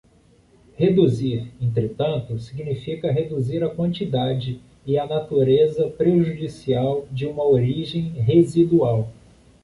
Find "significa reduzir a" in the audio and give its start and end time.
2.39-3.69